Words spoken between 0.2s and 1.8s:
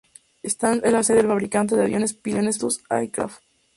Stans es la sede del fabricante